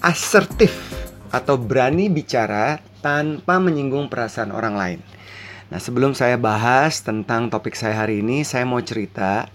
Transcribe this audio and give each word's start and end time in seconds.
asertif 0.00 0.72
atau 1.28 1.60
berani 1.60 2.08
bicara 2.08 2.80
tanpa 3.04 3.60
menyinggung 3.60 4.08
perasaan 4.08 4.50
orang 4.50 4.74
lain. 4.76 5.00
Nah, 5.70 5.78
sebelum 5.78 6.16
saya 6.16 6.34
bahas 6.34 7.04
tentang 7.04 7.46
topik 7.46 7.78
saya 7.78 7.94
hari 7.94 8.24
ini, 8.24 8.42
saya 8.42 8.66
mau 8.66 8.82
cerita 8.82 9.46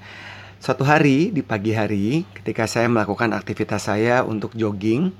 suatu 0.64 0.88
hari 0.88 1.30
di 1.36 1.44
pagi 1.44 1.76
hari 1.76 2.24
ketika 2.40 2.66
saya 2.66 2.88
melakukan 2.88 3.36
aktivitas 3.36 3.92
saya 3.92 4.24
untuk 4.24 4.56
jogging, 4.56 5.12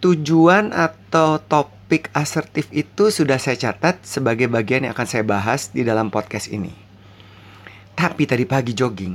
tujuan 0.00 0.72
atau 0.72 1.36
topik 1.42 2.08
asertif 2.16 2.70
itu 2.72 3.12
sudah 3.12 3.36
saya 3.36 3.60
catat 3.60 4.00
sebagai 4.06 4.48
bagian 4.48 4.88
yang 4.88 4.96
akan 4.96 5.06
saya 5.06 5.26
bahas 5.26 5.68
di 5.74 5.84
dalam 5.84 6.08
podcast 6.08 6.48
ini. 6.48 6.72
Tapi 7.98 8.24
tadi 8.24 8.48
pagi 8.48 8.72
jogging, 8.72 9.14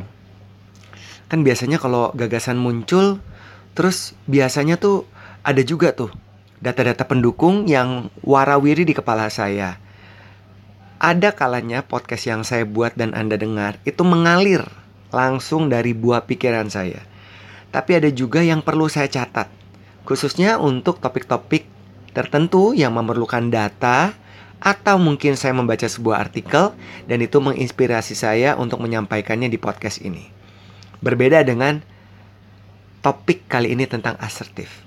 kan 1.31 1.39
biasanya 1.41 1.81
kalau 1.81 2.13
gagasan 2.13 2.59
muncul, 2.61 3.23
terus 3.73 4.13
biasanya 4.29 4.77
tuh 4.77 5.05
ada 5.41 5.59
juga 5.61 5.93
tuh 5.93 6.09
data-data 6.63 7.03
pendukung 7.03 7.67
yang 7.67 8.07
warawiri 8.23 8.87
di 8.87 8.95
kepala 8.95 9.27
saya 9.27 9.83
ada 11.03 11.35
kalanya 11.35 11.83
podcast 11.83 12.23
yang 12.31 12.41
saya 12.47 12.63
buat 12.63 12.95
dan 12.95 13.11
Anda 13.11 13.35
dengar 13.35 13.75
itu 13.83 14.07
mengalir 14.07 14.63
langsung 15.11 15.67
dari 15.67 15.91
buah 15.91 16.23
pikiran 16.23 16.71
saya. 16.71 17.03
Tapi 17.75 17.99
ada 17.99 18.07
juga 18.07 18.39
yang 18.39 18.63
perlu 18.63 18.87
saya 18.87 19.11
catat, 19.11 19.51
khususnya 20.07 20.57
untuk 20.57 21.03
topik-topik 21.03 21.67
tertentu 22.15 22.71
yang 22.71 22.95
memerlukan 22.95 23.51
data 23.51 24.15
atau 24.63 24.95
mungkin 24.95 25.35
saya 25.35 25.51
membaca 25.51 25.85
sebuah 25.85 26.23
artikel 26.23 26.71
dan 27.05 27.19
itu 27.19 27.35
menginspirasi 27.43 28.15
saya 28.15 28.55
untuk 28.55 28.79
menyampaikannya 28.79 29.51
di 29.51 29.59
podcast 29.59 29.99
ini. 29.99 30.31
Berbeda 31.03 31.43
dengan 31.43 31.83
topik 33.03 33.51
kali 33.51 33.75
ini 33.75 33.83
tentang 33.83 34.15
asertif. 34.23 34.81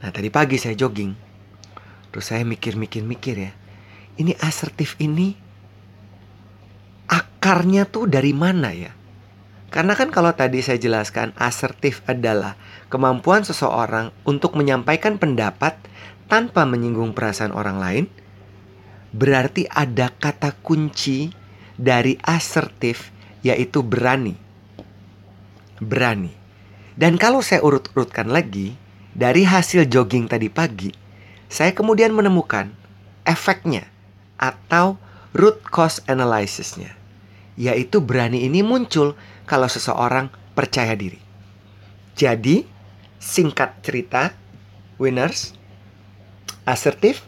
Nah, 0.00 0.14
tadi 0.14 0.30
pagi 0.30 0.54
saya 0.54 0.78
jogging. 0.78 1.12
Terus 2.14 2.24
saya 2.30 2.46
mikir-mikir-mikir 2.46 3.36
ya. 3.36 3.52
Ini 4.16 4.32
asertif 4.40 4.94
ini 5.02 5.34
akarnya 7.10 7.84
tuh 7.90 8.06
dari 8.06 8.30
mana 8.30 8.70
ya? 8.70 8.94
Karena 9.68 9.98
kan 9.98 10.14
kalau 10.14 10.30
tadi 10.32 10.62
saya 10.62 10.78
jelaskan 10.78 11.34
asertif 11.36 12.00
adalah 12.06 12.54
kemampuan 12.86 13.42
seseorang 13.42 14.14
untuk 14.22 14.54
menyampaikan 14.54 15.18
pendapat 15.18 15.76
tanpa 16.30 16.62
menyinggung 16.64 17.12
perasaan 17.12 17.50
orang 17.50 17.76
lain. 17.82 18.04
Berarti 19.10 19.66
ada 19.66 20.14
kata 20.14 20.54
kunci 20.62 21.34
dari 21.74 22.14
asertif 22.22 23.10
yaitu 23.42 23.82
berani. 23.82 24.38
Berani. 25.82 26.35
Dan 26.96 27.20
kalau 27.20 27.44
saya 27.44 27.60
urut-urutkan 27.60 28.32
lagi 28.32 28.72
dari 29.12 29.44
hasil 29.44 29.88
jogging 29.92 30.28
tadi 30.32 30.48
pagi, 30.48 30.88
saya 31.46 31.76
kemudian 31.76 32.16
menemukan 32.16 32.72
efeknya 33.28 33.84
atau 34.40 34.96
root 35.36 35.60
cause 35.68 36.00
analysisnya 36.08 36.96
yaitu 37.56 38.04
berani 38.04 38.44
ini 38.44 38.60
muncul 38.60 39.16
kalau 39.48 39.66
seseorang 39.66 40.28
percaya 40.52 40.92
diri. 40.92 41.18
Jadi, 42.16 42.64
singkat 43.16 43.80
cerita, 43.80 44.36
winners, 45.00 45.56
asertif 46.68 47.24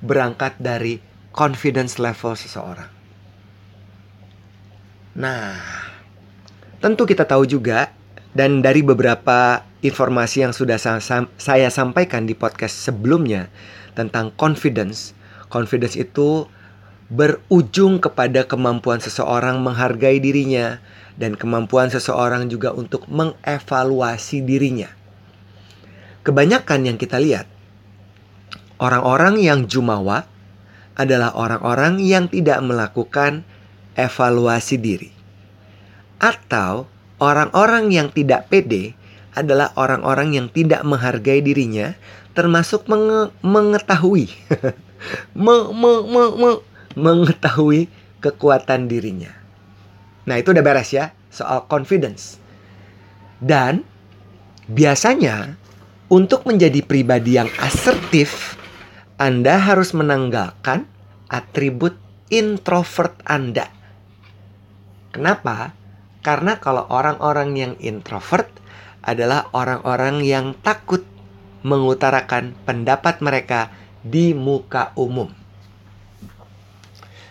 berangkat 0.00 0.56
dari 0.60 1.00
confidence 1.32 2.00
level 2.00 2.36
seseorang. 2.36 2.88
Nah, 5.16 5.56
tentu 6.80 7.08
kita 7.08 7.24
tahu 7.24 7.48
juga 7.48 7.92
dan 8.36 8.60
dari 8.60 8.84
beberapa 8.84 9.64
informasi 9.80 10.44
yang 10.44 10.52
sudah 10.52 10.76
saya 11.40 11.68
sampaikan 11.72 12.28
di 12.28 12.36
podcast 12.36 12.84
sebelumnya 12.84 13.48
tentang 13.96 14.28
confidence, 14.36 15.16
confidence 15.48 15.96
itu 15.96 16.44
berujung 17.08 17.96
kepada 17.96 18.44
kemampuan 18.44 19.00
seseorang 19.00 19.64
menghargai 19.64 20.20
dirinya 20.20 20.84
dan 21.16 21.32
kemampuan 21.32 21.88
seseorang 21.88 22.52
juga 22.52 22.76
untuk 22.76 23.08
mengevaluasi 23.08 24.44
dirinya. 24.44 24.92
Kebanyakan 26.20 26.92
yang 26.92 26.98
kita 27.00 27.16
lihat, 27.16 27.48
orang-orang 28.76 29.40
yang 29.40 29.64
jumawa 29.64 30.28
adalah 30.92 31.32
orang-orang 31.32 32.04
yang 32.04 32.28
tidak 32.28 32.60
melakukan 32.60 33.48
evaluasi 33.96 34.76
diri. 34.76 35.10
Atau 36.20 36.90
orang-orang 37.22 37.92
yang 37.92 38.08
tidak 38.12 38.48
pede 38.52 38.96
adalah 39.36 39.72
orang-orang 39.76 40.32
yang 40.32 40.46
tidak 40.48 40.80
menghargai 40.82 41.44
dirinya 41.44 41.92
termasuk 42.32 42.88
menge 42.88 43.32
mengetahui 43.40 44.28
me, 45.36 45.56
me, 45.72 45.92
me, 46.04 46.22
me, 46.36 46.50
mengetahui 46.96 47.92
kekuatan 48.24 48.88
dirinya. 48.88 49.30
Nah, 50.26 50.40
itu 50.40 50.50
udah 50.50 50.64
beres 50.64 50.90
ya 50.90 51.12
soal 51.28 51.68
confidence. 51.68 52.40
Dan 53.36 53.84
biasanya 54.66 55.60
untuk 56.08 56.48
menjadi 56.48 56.80
pribadi 56.80 57.36
yang 57.36 57.52
asertif, 57.60 58.56
Anda 59.20 59.60
harus 59.60 59.92
menanggalkan 59.92 60.88
atribut 61.28 61.94
introvert 62.32 63.12
Anda. 63.28 63.68
Kenapa? 65.12 65.75
Karena 66.26 66.58
kalau 66.58 66.90
orang-orang 66.90 67.54
yang 67.54 67.72
introvert 67.78 68.50
adalah 69.06 69.46
orang-orang 69.54 70.26
yang 70.26 70.58
takut 70.58 71.06
mengutarakan 71.62 72.58
pendapat 72.66 73.22
mereka 73.22 73.70
di 74.02 74.34
muka 74.34 74.90
umum. 74.98 75.30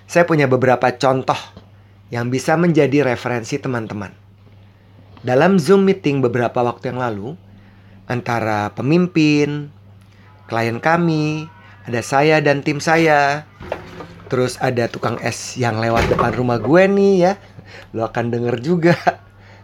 Saya 0.08 0.24
punya 0.24 0.48
beberapa 0.48 0.96
contoh 0.96 1.36
yang 2.08 2.32
bisa 2.32 2.56
menjadi 2.56 3.04
referensi 3.04 3.60
teman-teman. 3.60 4.16
Dalam 5.20 5.60
Zoom 5.60 5.84
meeting 5.84 6.24
beberapa 6.24 6.64
waktu 6.64 6.96
yang 6.96 7.04
lalu, 7.04 7.36
antara 8.08 8.72
pemimpin, 8.72 9.76
klien 10.48 10.80
kami, 10.80 11.52
ada 11.84 12.00
saya 12.00 12.40
dan 12.40 12.64
tim 12.64 12.80
saya, 12.80 13.44
terus 14.32 14.56
ada 14.64 14.88
tukang 14.88 15.20
es 15.20 15.60
yang 15.60 15.84
lewat 15.84 16.08
depan 16.08 16.32
rumah 16.32 16.62
gue 16.62 16.84
nih 16.88 17.14
ya, 17.20 17.34
lo 17.96 18.08
akan 18.08 18.26
denger 18.32 18.56
juga. 18.62 18.96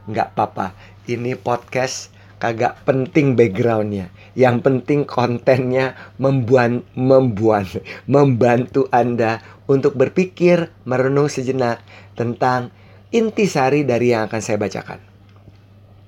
Nggak 0.10 0.34
apa-apa, 0.34 0.74
ini 1.06 1.38
podcast 1.38 2.10
kagak 2.42 2.82
penting 2.90 3.38
backgroundnya. 3.38 4.10
Yang 4.34 4.66
penting 4.66 5.06
kontennya 5.06 5.94
membuat 6.18 6.82
membuat 6.98 7.70
membantu 8.10 8.90
Anda 8.90 9.46
untuk 9.70 9.94
berpikir 9.94 10.74
merenung 10.90 11.30
sejenak 11.30 11.86
tentang 12.18 12.74
intisari 13.14 13.86
dari 13.86 14.16
yang 14.16 14.26
akan 14.26 14.42
saya 14.42 14.58
bacakan. 14.58 15.00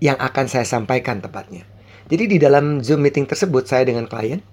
Yang 0.02 0.18
akan 0.19 0.46
saya 0.50 0.66
sampaikan 0.66 1.22
tepatnya. 1.22 1.69
Jadi 2.09 2.36
di 2.36 2.38
dalam 2.42 2.84
Zoom 2.84 3.06
meeting 3.06 3.30
tersebut 3.30 3.63
saya 3.69 3.88
dengan 3.88 4.09
klien 4.09 4.44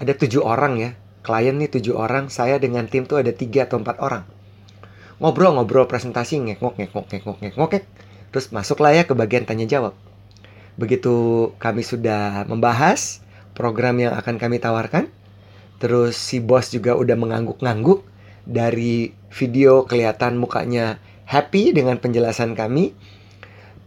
ada 0.00 0.16
tujuh 0.16 0.40
orang 0.40 0.80
ya. 0.80 0.90
Klien 1.20 1.52
nih 1.60 1.68
tujuh 1.68 1.92
orang, 2.00 2.32
saya 2.32 2.56
dengan 2.56 2.88
tim 2.88 3.04
tuh 3.04 3.20
ada 3.20 3.28
tiga 3.28 3.68
atau 3.68 3.76
empat 3.76 4.00
orang. 4.00 4.24
Ngobrol-ngobrol 5.20 5.84
presentasi 5.84 6.40
ngekok 6.40 6.80
ngekok 6.80 7.06
ngekok 7.12 7.38
ngekok 7.44 7.72
Terus 8.30 8.46
masuklah 8.50 8.96
ya 8.96 9.04
ke 9.04 9.12
bagian 9.12 9.44
tanya 9.44 9.68
jawab 9.68 9.92
Begitu 10.80 11.52
kami 11.60 11.84
sudah 11.84 12.48
membahas 12.48 13.20
program 13.52 14.00
yang 14.00 14.16
akan 14.16 14.40
kami 14.40 14.56
tawarkan, 14.56 15.12
terus 15.76 16.16
si 16.16 16.40
bos 16.40 16.72
juga 16.72 16.96
udah 16.96 17.12
mengangguk-ngangguk 17.20 18.00
dari 18.48 19.12
video 19.28 19.84
kelihatan 19.84 20.40
mukanya 20.40 20.96
happy 21.28 21.76
dengan 21.76 22.00
penjelasan 22.00 22.56
kami. 22.56 22.96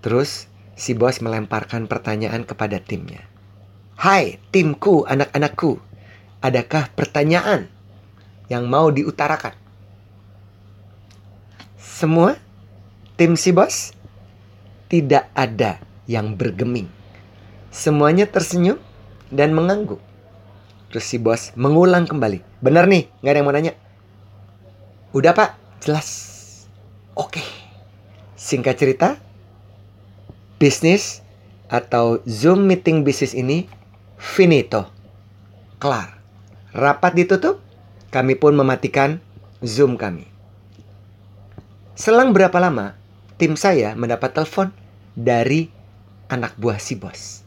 Terus 0.06 0.46
si 0.78 0.94
bos 0.94 1.18
melemparkan 1.26 1.90
pertanyaan 1.90 2.46
kepada 2.46 2.78
timnya. 2.78 3.26
Hai 3.98 4.38
timku, 4.54 5.10
anak-anakku, 5.10 5.82
adakah 6.46 6.94
pertanyaan 6.94 7.74
yang 8.54 8.70
mau 8.70 8.94
diutarakan? 8.94 9.63
Semua 11.94 12.42
tim 13.22 13.38
si 13.38 13.54
bos 13.54 13.94
tidak 14.90 15.30
ada 15.38 15.78
yang 16.10 16.34
bergeming. 16.34 16.90
Semuanya 17.70 18.26
tersenyum 18.26 18.82
dan 19.30 19.54
mengangguk. 19.54 20.02
Terus 20.90 21.06
si 21.06 21.22
bos 21.22 21.54
mengulang 21.54 22.10
kembali. 22.10 22.66
Benar 22.66 22.90
nih, 22.90 23.14
nggak 23.22 23.30
ada 23.30 23.38
yang 23.38 23.46
mau 23.46 23.54
nanya. 23.54 23.74
Udah 25.14 25.38
pak, 25.38 25.54
jelas. 25.86 26.10
Oke. 27.14 27.46
Singkat 28.42 28.74
cerita, 28.74 29.22
bisnis 30.58 31.22
atau 31.70 32.26
Zoom 32.26 32.66
meeting 32.66 33.06
bisnis 33.06 33.38
ini 33.38 33.70
finito. 34.18 34.90
Kelar. 35.78 36.18
Rapat 36.74 37.14
ditutup, 37.14 37.62
kami 38.10 38.34
pun 38.34 38.58
mematikan 38.58 39.22
Zoom 39.62 39.94
kami. 39.94 40.33
Selang 41.94 42.34
berapa 42.34 42.58
lama, 42.58 42.98
tim 43.38 43.54
saya 43.54 43.94
mendapat 43.94 44.34
telepon 44.34 44.74
dari 45.14 45.70
anak 46.26 46.58
buah 46.58 46.82
si 46.82 46.98
bos. 46.98 47.46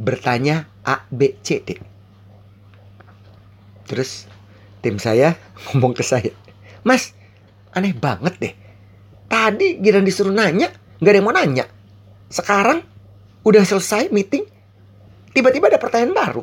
bertanya 0.00 0.64
A, 0.80 1.04
B, 1.12 1.36
C, 1.44 1.60
D. 1.60 1.76
Terus 3.84 4.24
tim 4.80 4.96
saya 4.96 5.36
ngomong 5.68 5.92
ke 5.92 6.00
saya, 6.00 6.32
Mas, 6.88 7.12
aneh 7.76 7.92
banget 7.92 8.34
deh. 8.40 8.54
Tadi 9.28 9.76
giliran 9.76 10.08
disuruh 10.08 10.32
nanya, 10.32 10.72
gak 10.72 11.10
ada 11.12 11.18
yang 11.20 11.26
mau 11.28 11.36
nanya. 11.36 11.68
Sekarang 12.32 12.80
udah 13.44 13.60
selesai 13.60 14.08
meeting, 14.08 14.48
tiba-tiba 15.36 15.68
ada 15.68 15.76
pertanyaan 15.76 16.16
baru. 16.16 16.42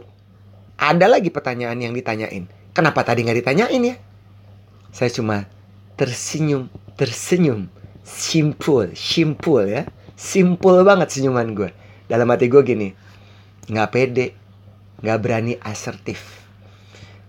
Ada 0.77 1.09
lagi 1.09 1.33
pertanyaan 1.33 1.81
yang 1.81 1.97
ditanyain. 1.97 2.45
Kenapa 2.77 3.01
tadi 3.01 3.25
nggak 3.25 3.41
ditanyain 3.41 3.81
ya? 3.81 3.95
Saya 4.93 5.09
cuma 5.09 5.49
tersenyum, 5.97 6.69
tersenyum. 6.95 7.67
Simpul, 8.07 8.95
simpul 8.95 9.67
ya. 9.67 9.83
Simpul 10.15 10.85
banget 10.87 11.11
senyuman 11.11 11.51
gue. 11.51 11.69
Dalam 12.07 12.31
hati 12.31 12.47
gue 12.47 12.63
gini, 12.63 12.95
nggak 13.67 13.89
pede, 13.91 14.31
nggak 15.03 15.19
berani 15.19 15.53
asertif. 15.59 16.47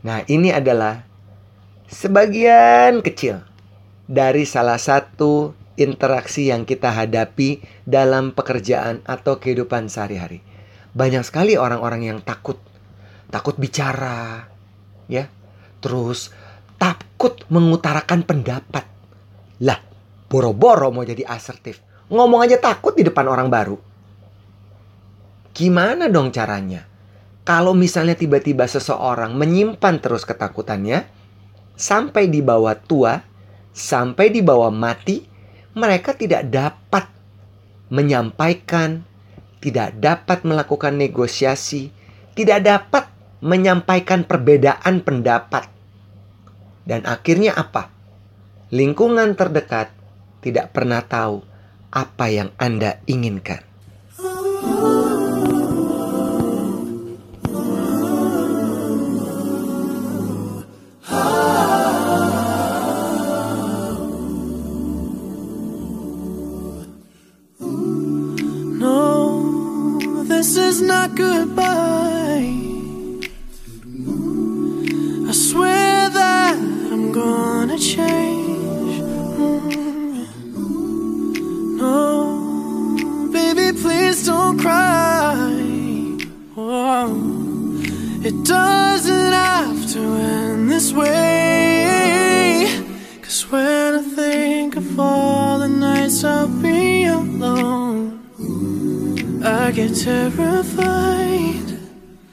Nah 0.07 0.23
ini 0.31 0.55
adalah 0.55 1.03
sebagian 1.91 3.03
kecil 3.03 3.43
dari 4.07 4.47
salah 4.47 4.79
satu 4.79 5.53
interaksi 5.75 6.49
yang 6.49 6.63
kita 6.63 6.95
hadapi 6.95 7.61
dalam 7.83 8.31
pekerjaan 8.31 9.03
atau 9.03 9.43
kehidupan 9.43 9.91
sehari-hari. 9.91 10.41
Banyak 10.95 11.27
sekali 11.27 11.59
orang-orang 11.59 12.07
yang 12.07 12.19
takut, 12.23 12.59
takut 13.31 13.59
bicara, 13.59 14.47
ya, 15.11 15.27
terus 15.83 16.31
takut 16.79 17.35
mengutarakan 17.51 18.23
pendapat. 18.25 18.87
Lah, 19.67 19.79
boro-boro 20.31 20.95
mau 20.95 21.03
jadi 21.03 21.27
asertif, 21.27 21.83
ngomong 22.09 22.47
aja 22.47 22.57
takut 22.63 22.95
di 22.95 23.03
depan 23.03 23.27
orang 23.27 23.51
baru. 23.51 23.77
Gimana 25.53 26.07
dong 26.07 26.31
caranya? 26.31 26.87
Kalau 27.43 27.75
misalnya 27.75 28.15
tiba-tiba 28.15 28.71
seseorang 28.71 29.35
menyimpan 29.35 29.99
terus 29.99 30.23
ketakutannya, 30.23 31.09
sampai 31.75 32.31
di 32.31 32.39
bawah 32.39 32.79
tua, 32.79 33.19
sampai 33.75 34.31
di 34.31 34.39
bawah 34.39 34.71
mati, 34.71 35.27
mereka 35.75 36.15
tidak 36.15 36.47
dapat 36.47 37.11
menyampaikan, 37.89 39.03
tidak 39.59 39.97
dapat 39.99 40.45
melakukan 40.47 40.95
negosiasi, 40.95 41.91
tidak 42.37 42.63
dapat 42.63 43.05
menyampaikan 43.41 44.23
perbedaan 44.27 45.03
pendapat. 45.03 45.78
Dan 46.89 47.05
akhirnya 47.05 47.53
apa? 47.53 47.93
Lingkungan 48.73 49.37
terdekat 49.37 49.93
tidak 50.41 50.73
pernah 50.73 51.05
tahu 51.05 51.45
apa 51.93 52.27
yang 52.33 52.49
Anda 52.57 53.05
inginkan. 53.05 53.69
Mm. 77.79 78.29
It 88.25 88.45
doesn't 88.45 89.33
have 89.33 89.91
to 89.93 90.01
end 90.01 90.71
this 90.71 90.93
way. 90.93 92.67
Cause 93.23 93.43
when 93.51 93.95
I 93.95 94.03
think 94.03 94.77
of 94.77 94.99
all 94.99 95.61
the 95.61 95.69
nights 95.69 96.25
I'll 96.25 96.49
be 96.49 97.05
alone, 97.05 98.21
I 99.45 99.71
get 99.71 99.95
terrified. 99.95 101.79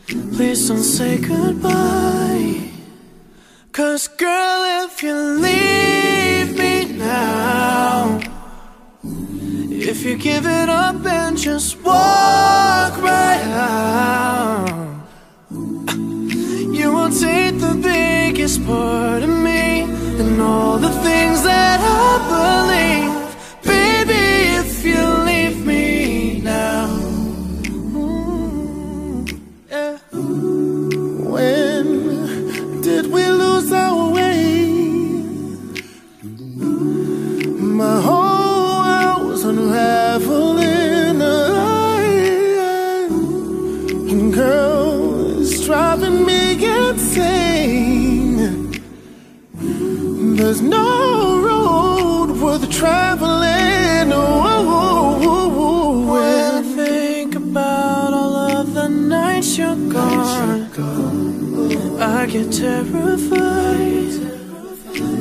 Please 0.08 0.68
don't 0.68 0.80
say 0.80 1.18
goodbye. 1.20 2.65
Cause 3.76 4.08
girl, 4.08 4.86
if 4.86 5.04
you 5.04 5.14
leave 5.14 6.58
me 6.58 6.98
now, 6.98 8.22
if 9.04 10.06
you 10.06 10.16
give 10.16 10.46
it 10.46 10.70
up 10.70 11.06
and 11.06 11.38
just 11.38 11.84
walk 11.84 12.96
right 13.02 13.44
out 13.52 14.96
you 15.52 16.90
will 16.94 17.10
take 17.10 17.60
the 17.60 17.78
biggest 17.84 18.66
part 18.66 19.24
of 19.24 19.30
me 19.30 19.35
nights 59.46 59.58
you're 59.58 59.76
gone, 59.92 60.70
I 62.02 62.26
get 62.26 62.52
terrified. 62.52 64.12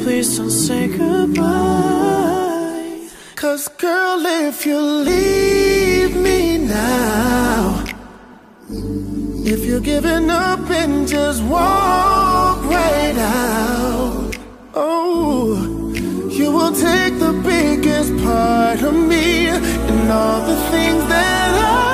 Please 0.03 0.37
don't 0.37 0.51
say 0.51 0.89
goodbye. 0.89 1.41
Cause, 3.37 3.69
girl, 3.69 4.25
if 4.25 4.67
you 4.67 4.79
leave 4.81 6.17
me 6.17 6.59
now. 6.59 7.85
If 9.47 9.65
you're 9.67 9.81
giving 9.81 10.31
up 10.31 10.71
and 10.71 11.07
just 11.07 11.43
walk 11.45 12.65
right 12.65 13.17
out, 13.19 14.37
oh, 14.75 15.93
you 16.31 16.51
will 16.51 16.73
take 16.73 17.19
the 17.19 17.33
biggest 17.45 18.17
part 18.25 18.81
of 18.83 18.95
me 18.95 19.49
and 19.49 20.11
all 20.11 20.41
the 20.47 20.57
things 20.71 21.05
that 21.09 21.91
I 21.91 21.94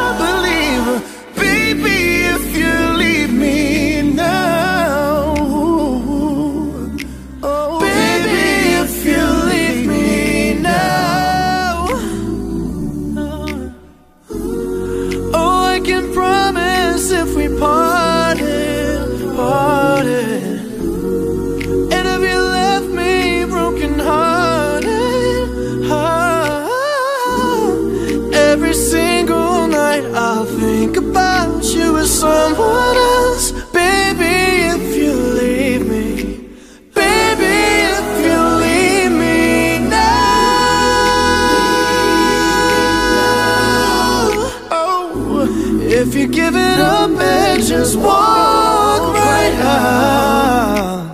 up 47.00 47.18
just 47.60 47.96
walk 47.96 49.02
right 49.14 49.54
out. 49.62 51.06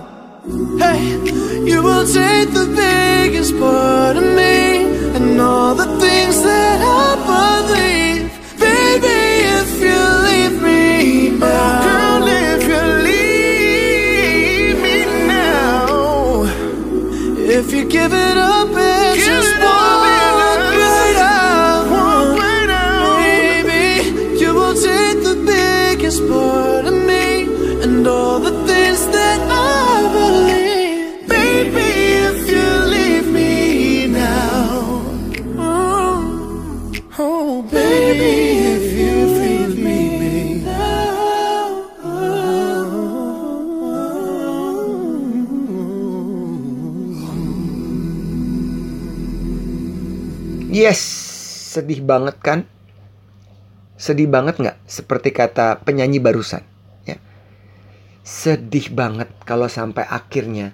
Hey, 0.79 1.01
you 1.69 1.81
will 1.81 2.05
take 2.05 2.49
the 2.51 2.67
biggest 2.75 3.57
part 3.57 4.17
of 4.17 4.23
me 4.23 4.83
and 5.15 5.39
all 5.39 5.75
the 5.75 5.87
things 5.99 6.41
that 6.43 6.76
sedih 51.77 52.01
banget 52.01 52.41
kan? 52.41 52.65
Sedih 54.01 54.25
banget 54.25 54.57
nggak? 54.57 54.77
Seperti 54.89 55.29
kata 55.29 55.85
penyanyi 55.85 56.17
barusan. 56.17 56.65
Ya. 57.05 57.21
Sedih 58.25 58.89
banget 58.89 59.29
kalau 59.45 59.69
sampai 59.69 60.09
akhirnya 60.09 60.73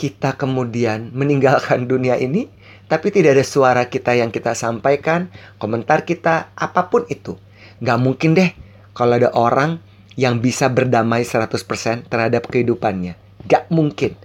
kita 0.00 0.40
kemudian 0.40 1.12
meninggalkan 1.12 1.84
dunia 1.84 2.16
ini, 2.16 2.48
tapi 2.88 3.12
tidak 3.12 3.36
ada 3.36 3.44
suara 3.44 3.82
kita 3.92 4.16
yang 4.16 4.32
kita 4.32 4.56
sampaikan, 4.56 5.28
komentar 5.60 6.08
kita, 6.08 6.54
apa 6.56 6.88
pun 6.88 7.04
itu. 7.12 7.36
Nggak 7.84 7.98
mungkin 8.00 8.32
deh 8.32 8.50
kalau 8.96 9.20
ada 9.20 9.28
orang 9.36 9.84
yang 10.16 10.40
bisa 10.40 10.72
berdamai 10.72 11.28
100% 11.28 12.08
terhadap 12.08 12.48
kehidupannya. 12.48 13.20
Nggak 13.44 13.64
mungkin. 13.68 14.16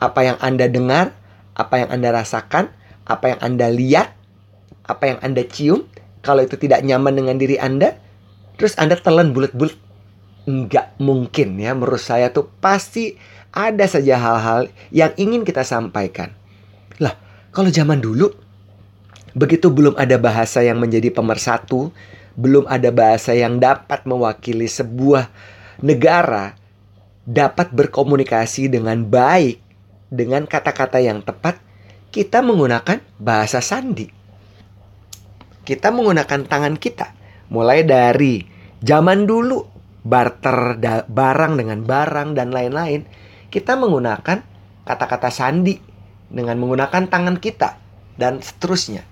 Apa 0.00 0.26
yang 0.26 0.38
Anda 0.40 0.66
dengar, 0.66 1.14
apa 1.54 1.84
yang 1.84 1.90
Anda 1.92 2.10
rasakan, 2.10 2.72
apa 3.06 3.36
yang 3.36 3.40
Anda 3.42 3.70
lihat, 3.70 4.21
apa 4.92 5.16
yang 5.16 5.18
Anda 5.24 5.42
cium, 5.48 5.88
kalau 6.22 6.46
itu 6.46 6.54
tidak 6.54 6.86
nyaman 6.86 7.18
dengan 7.18 7.36
diri 7.36 7.58
Anda, 7.58 7.98
terus 8.56 8.78
Anda 8.78 8.94
telan 8.94 9.34
bulat-bulat. 9.34 9.74
Enggak 10.42 10.98
mungkin 10.98 11.54
ya, 11.58 11.74
menurut 11.74 12.02
saya 12.02 12.30
tuh 12.34 12.50
pasti 12.58 13.14
ada 13.54 13.86
saja 13.86 14.18
hal-hal 14.18 14.70
yang 14.90 15.14
ingin 15.14 15.46
kita 15.46 15.62
sampaikan. 15.62 16.34
Lah, 16.98 17.14
kalau 17.54 17.70
zaman 17.70 18.02
dulu, 18.02 18.30
begitu 19.38 19.70
belum 19.70 19.94
ada 19.94 20.18
bahasa 20.18 20.62
yang 20.66 20.82
menjadi 20.82 21.14
pemersatu, 21.14 21.94
belum 22.34 22.66
ada 22.66 22.90
bahasa 22.90 23.36
yang 23.38 23.62
dapat 23.62 24.02
mewakili 24.02 24.66
sebuah 24.66 25.30
negara, 25.78 26.58
dapat 27.22 27.70
berkomunikasi 27.70 28.66
dengan 28.66 29.06
baik, 29.06 29.62
dengan 30.10 30.42
kata-kata 30.46 30.98
yang 30.98 31.22
tepat, 31.22 31.62
kita 32.10 32.42
menggunakan 32.42 32.98
bahasa 33.22 33.62
sandi 33.62 34.21
kita 35.62 35.94
menggunakan 35.94 36.46
tangan 36.46 36.76
kita. 36.78 37.14
Mulai 37.52 37.84
dari 37.84 38.42
zaman 38.82 39.28
dulu 39.28 39.62
barter 40.02 40.78
barang 41.06 41.52
dengan 41.54 41.86
barang 41.86 42.34
dan 42.34 42.50
lain-lain, 42.50 43.06
kita 43.52 43.78
menggunakan 43.78 44.42
kata-kata 44.82 45.30
sandi 45.30 45.78
dengan 46.32 46.58
menggunakan 46.58 47.06
tangan 47.06 47.38
kita 47.38 47.78
dan 48.18 48.42
seterusnya. 48.42 49.06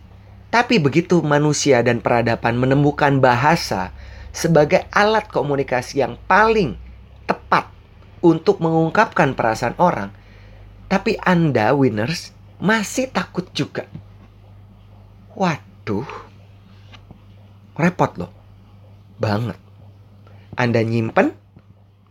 Tapi 0.50 0.82
begitu 0.82 1.22
manusia 1.22 1.78
dan 1.86 2.02
peradaban 2.02 2.58
menemukan 2.58 3.22
bahasa 3.22 3.94
sebagai 4.34 4.82
alat 4.90 5.30
komunikasi 5.30 6.02
yang 6.02 6.18
paling 6.26 6.74
tepat 7.30 7.70
untuk 8.18 8.58
mengungkapkan 8.58 9.38
perasaan 9.38 9.78
orang, 9.78 10.10
tapi 10.90 11.14
Anda 11.22 11.70
winners 11.70 12.34
masih 12.58 13.14
takut 13.14 13.46
juga. 13.54 13.86
Waduh, 15.38 16.29
repot 17.80 18.12
loh. 18.20 18.30
Banget. 19.16 19.56
Anda 20.56 20.84
nyimpen, 20.84 21.32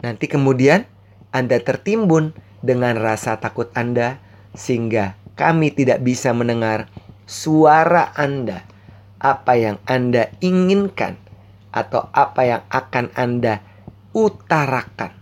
nanti 0.01 0.25
kemudian 0.25 0.89
Anda 1.29 1.61
tertimbun 1.61 2.33
dengan 2.65 2.97
rasa 2.97 3.38
takut 3.38 3.69
Anda 3.77 4.17
sehingga 4.57 5.15
kami 5.38 5.71
tidak 5.71 6.01
bisa 6.01 6.33
mendengar 6.33 6.89
suara 7.29 8.11
Anda, 8.17 8.65
apa 9.21 9.53
yang 9.55 9.77
Anda 9.85 10.33
inginkan 10.41 11.15
atau 11.69 12.09
apa 12.11 12.41
yang 12.43 12.61
akan 12.73 13.13
Anda 13.13 13.61
utarakan. 14.17 15.13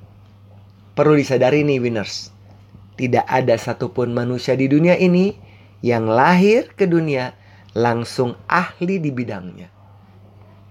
Perlu 0.96 1.14
disadari 1.20 1.62
nih 1.62 1.84
winners, 1.84 2.32
tidak 2.98 3.28
ada 3.30 3.54
satupun 3.60 4.16
manusia 4.16 4.58
di 4.58 4.66
dunia 4.66 4.98
ini 4.98 5.38
yang 5.86 6.10
lahir 6.10 6.74
ke 6.74 6.90
dunia 6.90 7.38
langsung 7.78 8.34
ahli 8.50 8.98
di 8.98 9.14
bidangnya 9.14 9.77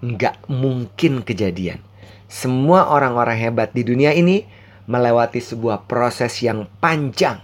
nggak 0.04 0.48
mungkin 0.52 1.24
kejadian. 1.24 1.80
Semua 2.26 2.90
orang-orang 2.90 3.38
hebat 3.38 3.70
di 3.72 3.86
dunia 3.86 4.10
ini 4.12 4.44
melewati 4.90 5.38
sebuah 5.38 5.86
proses 5.86 6.42
yang 6.42 6.66
panjang. 6.82 7.38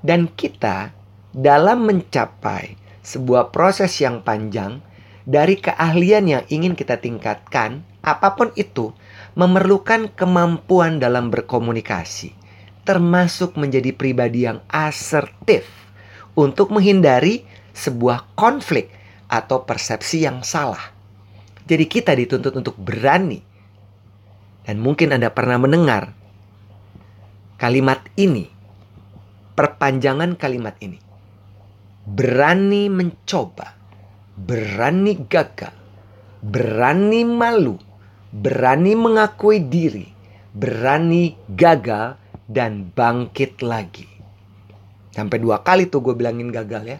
Dan 0.00 0.32
kita 0.32 0.94
dalam 1.30 1.84
mencapai 1.86 2.74
sebuah 3.04 3.52
proses 3.52 3.92
yang 4.00 4.24
panjang 4.24 4.80
dari 5.28 5.60
keahlian 5.60 6.26
yang 6.26 6.44
ingin 6.48 6.74
kita 6.74 6.98
tingkatkan, 6.98 7.84
apa 8.00 8.34
pun 8.34 8.50
itu, 8.56 8.90
memerlukan 9.36 10.10
kemampuan 10.16 10.98
dalam 10.98 11.28
berkomunikasi, 11.28 12.34
termasuk 12.82 13.54
menjadi 13.54 13.94
pribadi 13.94 14.48
yang 14.48 14.64
asertif 14.72 15.68
untuk 16.34 16.72
menghindari 16.74 17.44
sebuah 17.76 18.34
konflik 18.34 18.90
atau 19.30 19.62
persepsi 19.62 20.26
yang 20.26 20.42
salah. 20.42 20.89
Jadi 21.70 21.86
kita 21.86 22.18
dituntut 22.18 22.50
untuk 22.58 22.74
berani. 22.82 23.38
Dan 24.66 24.82
mungkin 24.82 25.14
Anda 25.14 25.30
pernah 25.30 25.54
mendengar 25.54 26.10
kalimat 27.62 28.02
ini. 28.18 28.50
Perpanjangan 29.54 30.34
kalimat 30.34 30.74
ini. 30.82 30.98
Berani 32.10 32.90
mencoba. 32.90 33.78
Berani 34.34 35.14
gagal. 35.30 35.70
Berani 36.42 37.22
malu. 37.22 37.78
Berani 38.34 38.98
mengakui 38.98 39.62
diri. 39.62 40.10
Berani 40.50 41.38
gagal 41.54 42.18
dan 42.50 42.90
bangkit 42.90 43.62
lagi. 43.62 44.10
Sampai 45.14 45.38
dua 45.38 45.62
kali 45.62 45.86
tuh 45.86 46.02
gue 46.02 46.18
bilangin 46.18 46.50
gagal 46.50 46.82
ya. 46.82 46.98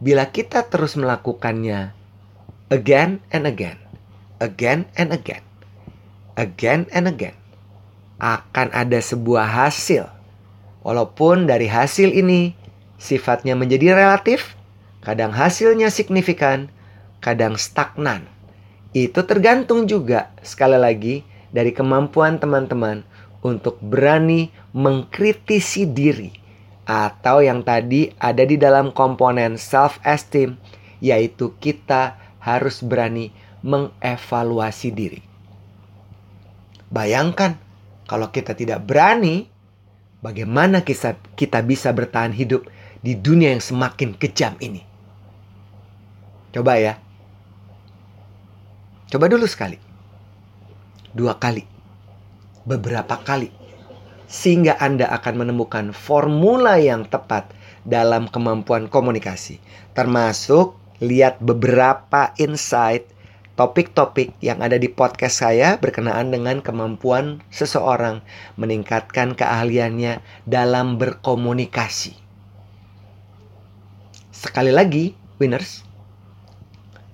Bila 0.00 0.24
kita 0.32 0.64
terus 0.72 0.96
melakukannya 0.96 1.92
again 2.72 3.20
and 3.28 3.44
again 3.44 3.89
again 4.40 4.88
and 4.96 5.12
again, 5.12 5.44
again 6.34 6.88
and 6.90 7.06
again, 7.06 7.36
akan 8.18 8.72
ada 8.72 8.98
sebuah 8.98 9.46
hasil. 9.46 10.08
Walaupun 10.80 11.44
dari 11.44 11.68
hasil 11.68 12.10
ini 12.10 12.56
sifatnya 12.96 13.52
menjadi 13.52 13.92
relatif, 13.92 14.56
kadang 15.04 15.30
hasilnya 15.30 15.92
signifikan, 15.92 16.72
kadang 17.20 17.60
stagnan. 17.60 18.24
Itu 18.96 19.22
tergantung 19.28 19.86
juga 19.86 20.32
sekali 20.42 20.80
lagi 20.80 21.22
dari 21.52 21.70
kemampuan 21.70 22.40
teman-teman 22.40 23.04
untuk 23.44 23.78
berani 23.78 24.50
mengkritisi 24.74 25.86
diri 25.88 26.32
atau 26.90 27.38
yang 27.38 27.62
tadi 27.62 28.10
ada 28.18 28.42
di 28.42 28.58
dalam 28.58 28.90
komponen 28.90 29.54
self 29.54 30.02
esteem 30.02 30.58
yaitu 30.98 31.54
kita 31.62 32.18
harus 32.42 32.82
berani 32.82 33.30
mengevaluasi 33.60 34.88
diri. 34.92 35.20
Bayangkan 36.90 37.54
kalau 38.10 38.34
kita 38.34 38.58
tidak 38.58 38.82
berani, 38.82 39.46
bagaimana 40.18 40.82
kita, 40.82 41.14
bisa 41.62 41.94
bertahan 41.94 42.34
hidup 42.34 42.66
di 43.00 43.14
dunia 43.14 43.54
yang 43.54 43.62
semakin 43.62 44.18
kejam 44.18 44.58
ini. 44.58 44.82
Coba 46.50 46.82
ya. 46.82 46.98
Coba 49.06 49.30
dulu 49.30 49.46
sekali. 49.46 49.78
Dua 51.14 51.38
kali. 51.38 51.62
Beberapa 52.66 53.22
kali. 53.22 53.54
Sehingga 54.26 54.74
Anda 54.82 55.10
akan 55.14 55.46
menemukan 55.46 55.94
formula 55.94 56.82
yang 56.82 57.06
tepat 57.06 57.54
dalam 57.86 58.26
kemampuan 58.26 58.90
komunikasi. 58.90 59.62
Termasuk 59.94 60.74
lihat 60.98 61.38
beberapa 61.38 62.34
insight 62.42 63.06
topik-topik 63.60 64.40
yang 64.40 64.64
ada 64.64 64.80
di 64.80 64.88
podcast 64.88 65.44
saya 65.44 65.76
berkenaan 65.76 66.32
dengan 66.32 66.64
kemampuan 66.64 67.44
seseorang 67.52 68.24
meningkatkan 68.56 69.36
keahliannya 69.36 70.24
dalam 70.48 70.96
berkomunikasi. 70.96 72.16
Sekali 74.32 74.72
lagi, 74.72 75.12
winners. 75.36 75.84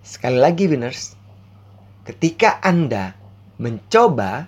Sekali 0.06 0.38
lagi, 0.38 0.70
winners. 0.70 1.18
Ketika 2.06 2.62
Anda 2.62 3.18
mencoba 3.58 4.46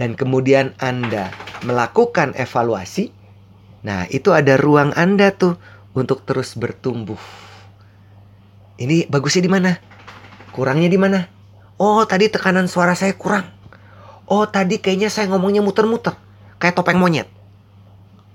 dan 0.00 0.16
kemudian 0.16 0.72
Anda 0.80 1.28
melakukan 1.60 2.32
evaluasi, 2.40 3.12
nah 3.84 4.08
itu 4.08 4.32
ada 4.32 4.56
ruang 4.56 4.96
Anda 4.96 5.28
tuh 5.36 5.60
untuk 5.92 6.24
terus 6.24 6.56
bertumbuh. 6.56 7.20
Ini 8.80 9.12
bagusnya 9.12 9.44
di 9.44 9.52
mana? 9.52 9.91
Kurangnya 10.52 10.88
di 10.92 11.00
mana? 11.00 11.24
Oh, 11.80 12.04
tadi 12.04 12.28
tekanan 12.28 12.68
suara 12.68 12.92
saya 12.92 13.16
kurang. 13.16 13.48
Oh, 14.28 14.44
tadi 14.44 14.78
kayaknya 14.78 15.08
saya 15.08 15.32
ngomongnya 15.32 15.64
muter-muter. 15.64 16.12
Kayak 16.60 16.78
topeng 16.78 17.00
monyet. 17.00 17.26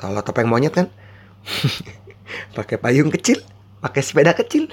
Kalau 0.01 0.19
topeng 0.25 0.49
monyet 0.49 0.73
kan 0.73 0.89
pakai 2.57 2.77
payung 2.81 3.13
kecil, 3.13 3.39
pakai 3.79 4.01
sepeda 4.01 4.33
kecil. 4.33 4.67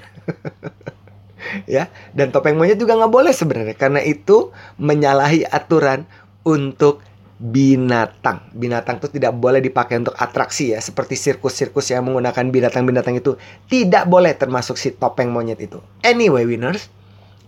ya, 1.71 1.93
dan 2.17 2.33
topeng 2.33 2.57
monyet 2.57 2.81
juga 2.81 2.97
nggak 2.97 3.13
boleh 3.13 3.33
sebenarnya 3.33 3.77
karena 3.77 4.01
itu 4.01 4.51
menyalahi 4.81 5.47
aturan 5.49 6.09
untuk 6.45 7.05
binatang. 7.39 8.41
Binatang 8.57 9.05
itu 9.05 9.21
tidak 9.21 9.37
boleh 9.37 9.61
dipakai 9.61 10.01
untuk 10.01 10.17
atraksi 10.17 10.73
ya, 10.73 10.81
seperti 10.81 11.15
sirkus-sirkus 11.15 11.93
yang 11.93 12.09
menggunakan 12.09 12.49
binatang-binatang 12.49 13.21
itu 13.21 13.37
tidak 13.69 14.09
boleh 14.09 14.33
termasuk 14.33 14.81
si 14.81 14.97
topeng 14.97 15.29
monyet 15.29 15.61
itu. 15.61 15.79
Anyway, 16.01 16.49
winners. 16.49 16.89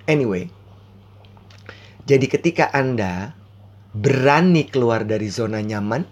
Anyway. 0.07 0.51
Jadi 2.07 2.27
ketika 2.31 2.71
Anda 2.71 3.35
berani 3.91 4.71
keluar 4.71 5.03
dari 5.03 5.27
zona 5.27 5.59
nyaman, 5.59 6.07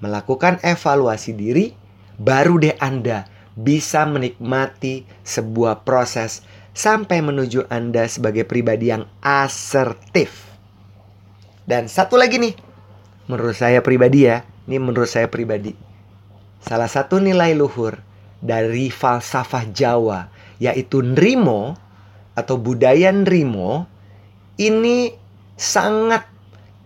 melakukan 0.00 0.56
evaluasi 0.64 1.36
diri, 1.36 1.76
baru 2.16 2.56
deh 2.56 2.76
Anda 2.80 3.28
bisa 3.58 4.08
menikmati 4.08 5.04
sebuah 5.26 5.84
proses 5.84 6.40
sampai 6.72 7.20
menuju 7.20 7.68
Anda 7.68 8.08
sebagai 8.08 8.48
pribadi 8.48 8.88
yang 8.94 9.04
asertif. 9.20 10.48
Dan 11.68 11.90
satu 11.90 12.16
lagi 12.16 12.40
nih, 12.40 12.54
menurut 13.28 13.58
saya 13.58 13.84
pribadi 13.84 14.24
ya, 14.24 14.46
ini 14.64 14.80
menurut 14.80 15.10
saya 15.10 15.28
pribadi. 15.28 15.76
Salah 16.64 16.88
satu 16.88 17.20
nilai 17.20 17.52
luhur 17.52 18.00
dari 18.38 18.88
falsafah 18.88 19.66
Jawa 19.74 20.30
yaitu 20.62 21.02
Nrimo 21.02 21.74
atau 22.38 22.54
budaya 22.54 23.10
Nrimo 23.10 23.90
ini 24.62 25.10
sangat 25.58 26.22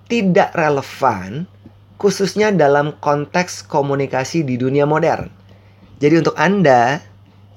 tidak 0.09 0.57
relevan 0.57 1.45
khususnya 2.01 2.51
dalam 2.51 2.97
konteks 2.99 3.63
komunikasi 3.69 4.43
di 4.43 4.57
dunia 4.57 4.89
modern. 4.89 5.29
Jadi 6.03 6.19
untuk 6.19 6.35
Anda 6.35 6.99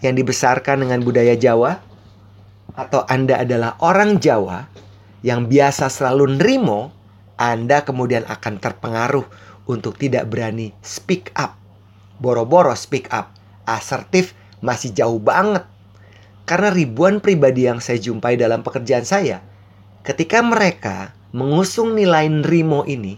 yang 0.05 0.13
dibesarkan 0.13 0.85
dengan 0.85 1.01
budaya 1.01 1.33
Jawa 1.33 1.81
atau 2.77 3.01
Anda 3.09 3.41
adalah 3.41 3.79
orang 3.81 4.21
Jawa 4.21 4.69
yang 5.25 5.49
biasa 5.49 5.89
selalu 5.89 6.37
nerimo, 6.37 6.93
Anda 7.41 7.81
kemudian 7.81 8.27
akan 8.29 8.61
terpengaruh 8.61 9.25
untuk 9.65 9.97
tidak 9.97 10.29
berani 10.29 10.69
speak 10.85 11.33
up. 11.33 11.57
Boro-boro 12.21 12.77
speak 12.77 13.09
up, 13.09 13.33
asertif 13.65 14.37
masih 14.61 14.93
jauh 14.93 15.17
banget. 15.17 15.65
Karena 16.45 16.69
ribuan 16.69 17.19
pribadi 17.19 17.65
yang 17.65 17.81
saya 17.81 17.97
jumpai 17.97 18.37
dalam 18.37 18.61
pekerjaan 18.61 19.05
saya, 19.05 19.41
ketika 20.05 20.45
mereka 20.45 21.17
mengusung 21.33 21.97
nilai 21.97 22.29
nerimo 22.29 22.85
ini, 22.85 23.17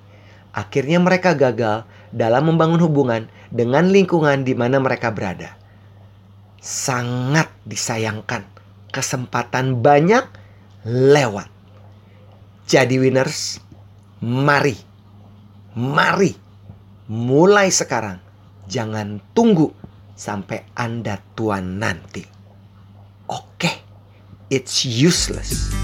Akhirnya 0.58 0.98
mereka 0.98 1.38
gagal 1.38 1.86
dalam 2.10 2.50
membangun 2.50 2.82
hubungan 2.82 3.30
dengan 3.54 3.94
lingkungan 3.94 4.42
di 4.42 4.58
mana 4.58 4.82
mereka 4.82 5.14
berada. 5.14 5.54
Sangat 6.58 7.54
disayangkan, 7.62 8.42
kesempatan 8.90 9.86
banyak 9.86 10.26
lewat. 10.82 11.46
Jadi 12.66 12.98
winners, 12.98 13.62
mari, 14.18 14.74
mari, 15.78 16.34
mulai 17.06 17.70
sekarang. 17.70 18.18
Jangan 18.66 19.22
tunggu 19.38 19.70
sampai 20.18 20.66
Anda 20.74 21.22
tua 21.38 21.62
nanti. 21.62 22.37
It's 24.50 24.86
useless. 24.86 25.76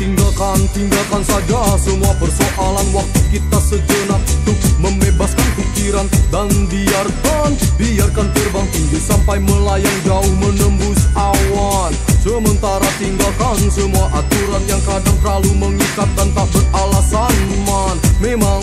tinggalkan 0.00 0.56
Tinggalkan 0.72 1.20
saja 1.20 1.76
semua 1.76 2.16
persoalan. 2.16 2.86
Waktu 2.96 3.20
kita 3.28 3.60
sejenak 3.60 4.24
Untuk 4.48 4.56
membebaskan 4.80 5.44
pikiran 5.60 6.08
Dan 6.32 6.48
biarkan 6.72 7.52
Biarkan 7.76 8.26
terbang 8.32 8.66
tinggi 8.72 8.96
Sampai 9.04 9.36
melayang 9.44 9.98
jauh 10.08 10.32
menembus 10.40 11.04
awan 11.12 11.92
Sementara 12.20 12.84
tinggalkan 13.00 13.56
semua 13.72 14.04
aturan 14.12 14.60
Yang 14.68 14.84
kadang 14.84 15.16
terlalu 15.24 15.52
mengikat 15.56 16.08
dan 16.20 16.28
tak 16.36 16.48
beralasan 16.52 17.34
man. 17.64 17.96
Memang, 18.20 18.62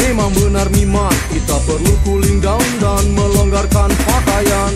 memang 0.00 0.30
benar 0.32 0.68
miman. 0.72 1.12
Kita 1.28 1.60
perlu 1.68 1.92
cooling 2.08 2.40
down 2.40 2.64
dan 2.80 3.04
melonggarkan 3.12 3.92
pakaian 4.08 4.72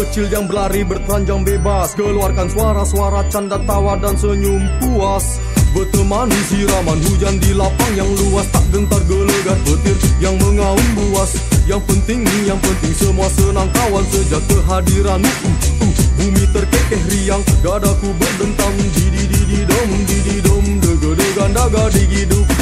kecil 0.00 0.32
yang 0.32 0.48
berlari 0.48 0.80
bertelanjang 0.80 1.44
bebas. 1.44 1.92
Keluarkan 1.92 2.48
suara-suara 2.48 3.20
canda 3.28 3.60
tawa 3.68 4.00
dan 4.00 4.16
senyum 4.16 4.64
puas. 4.80 5.36
Berteman 5.76 6.26
siraman 6.48 6.98
hujan 7.04 7.36
di 7.38 7.52
lapang 7.52 7.92
yang 7.92 8.08
luas. 8.08 8.48
Tak 8.48 8.64
gentar 8.72 9.02
gelegar 9.04 9.58
petir 9.68 9.96
yang 10.18 10.34
mengaum 10.40 10.88
buas. 10.96 11.36
Yang 11.68 11.84
penting, 11.84 12.24
yang 12.48 12.58
penting 12.64 12.92
semua 12.96 13.28
senang 13.36 13.68
kawan. 13.76 14.04
Sejak 14.08 14.42
kehadiran 14.48 15.20
uh, 15.20 15.84
uh, 15.84 15.92
Bumi 16.16 16.44
terkekeh 16.48 17.02
riang. 17.12 17.42
Dadaku 17.60 18.08
berdentang 18.16 18.74
Didi 18.96 19.28
didi 19.28 19.60
dom 19.68 19.90
Didi 20.08 20.36
dom. 20.40 20.64
Dega 20.80 21.10
dega 21.12 21.44
daga 21.52 21.84
digi 21.92 22.24
duk 22.24 22.59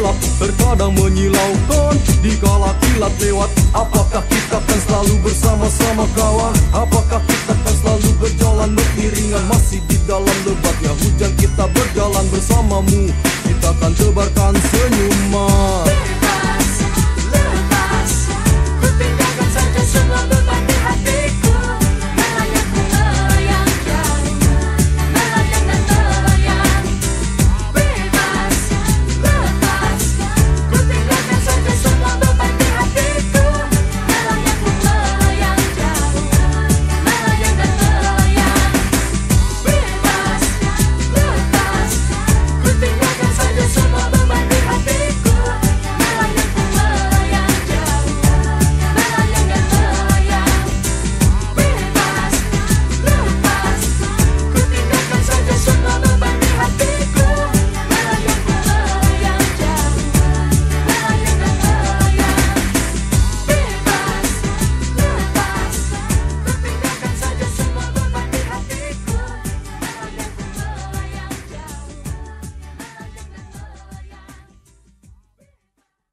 gelap 0.00 0.16
Terkadang 0.40 0.92
menyilaukan. 0.96 1.94
Di 2.24 2.32
kala 2.40 2.72
kilat 2.80 3.12
lewat 3.20 3.50
Apakah 3.76 4.24
kita 4.32 4.56
akan 4.56 4.78
selalu 4.88 5.14
bersama-sama 5.20 6.08
kawan? 6.16 6.56
Apakah 6.72 7.20
kita 7.28 7.52
akan 7.52 7.74
selalu 7.84 8.10
berjalan 8.16 8.70
beriringan? 8.72 9.44
Masih 9.52 9.84
di 9.84 10.00
dalam 10.08 10.36
lebatnya 10.48 10.92
hujan 10.96 11.32
kita 11.36 11.64
berjalan 11.68 12.24
bersamamu. 12.32 13.12
Kita 13.44 13.68
akan 13.76 13.92
tebarkan 13.92 14.54
senyuman 14.72 16.19